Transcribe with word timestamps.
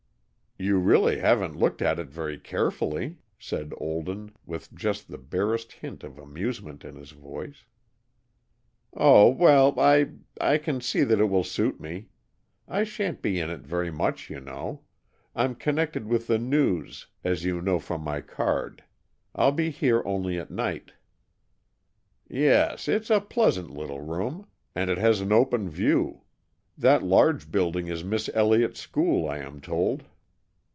"You 0.59 0.77
really 0.77 1.17
haven't 1.17 1.55
looked 1.55 1.81
at 1.81 1.97
it 1.97 2.09
very 2.11 2.37
carefully," 2.37 3.17
said 3.39 3.73
Olden, 3.79 4.31
with 4.45 4.71
just 4.75 5.07
the 5.07 5.17
barest 5.17 5.71
hint 5.71 6.03
of 6.03 6.19
amusement 6.19 6.85
in 6.85 6.97
his 6.97 7.09
voice. 7.09 7.65
"Oh, 8.93 9.27
well, 9.29 9.73
I 9.79 10.11
I 10.39 10.59
can 10.59 10.79
see 10.79 11.01
that 11.01 11.19
it 11.19 11.25
will 11.25 11.43
suit 11.43 11.79
me. 11.79 12.09
I 12.67 12.83
shan't 12.83 13.23
be 13.23 13.39
in 13.39 13.49
it 13.49 13.61
very 13.61 13.89
much, 13.89 14.29
you 14.29 14.39
know. 14.39 14.83
I'm 15.35 15.55
connected 15.55 16.05
with 16.05 16.27
the 16.27 16.37
News, 16.37 17.07
as 17.23 17.43
you 17.43 17.59
know 17.59 17.79
from 17.79 18.01
my 18.03 18.21
card. 18.21 18.83
I'll 19.33 19.51
be 19.53 19.71
here 19.71 20.03
only 20.05 20.37
at 20.37 20.51
night." 20.51 20.91
"Yes, 22.29 22.87
it's 22.87 23.09
a 23.09 23.19
pleasant 23.19 23.71
little 23.71 24.01
room. 24.01 24.45
And 24.75 24.91
it 24.91 24.99
has 24.99 25.21
an 25.21 25.31
open 25.31 25.71
view. 25.71 26.21
That 26.77 27.01
large 27.01 27.49
building 27.49 27.87
is 27.87 28.03
Miss 28.03 28.29
Elliott's 28.35 28.79
School, 28.79 29.27
I 29.27 29.39
am 29.39 29.59
told." 29.59 30.03